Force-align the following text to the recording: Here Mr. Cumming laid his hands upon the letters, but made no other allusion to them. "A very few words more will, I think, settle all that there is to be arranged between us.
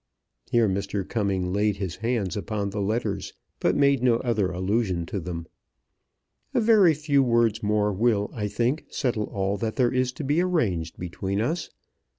Here 0.49 0.67
Mr. 0.67 1.07
Cumming 1.07 1.53
laid 1.53 1.77
his 1.77 1.97
hands 1.97 2.35
upon 2.35 2.71
the 2.71 2.81
letters, 2.81 3.33
but 3.59 3.75
made 3.75 4.01
no 4.01 4.15
other 4.15 4.49
allusion 4.49 5.05
to 5.05 5.19
them. 5.19 5.45
"A 6.55 6.59
very 6.59 6.95
few 6.95 7.21
words 7.21 7.61
more 7.61 7.93
will, 7.93 8.31
I 8.33 8.47
think, 8.47 8.85
settle 8.89 9.25
all 9.25 9.57
that 9.57 9.75
there 9.75 9.93
is 9.93 10.11
to 10.13 10.23
be 10.23 10.41
arranged 10.41 10.97
between 10.97 11.39
us. 11.39 11.69